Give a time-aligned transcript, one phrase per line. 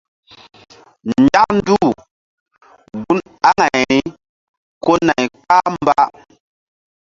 [1.21, 1.91] Nzak nduh
[3.11, 3.17] un
[3.49, 3.99] aŋayri
[4.83, 5.99] ko nay kpah mba.